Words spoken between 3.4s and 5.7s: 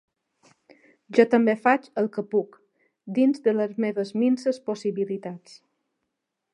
de les meves minses possibilitats.